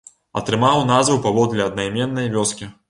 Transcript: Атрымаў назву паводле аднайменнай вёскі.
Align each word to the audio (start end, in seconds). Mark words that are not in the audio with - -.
Атрымаў 0.39 0.81
назву 0.93 1.19
паводле 1.27 1.67
аднайменнай 1.69 2.37
вёскі. 2.37 2.75